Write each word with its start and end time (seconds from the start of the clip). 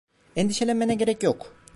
Endişelenmene 0.35 0.93
gerek 0.95 1.23
yok. 1.23 1.53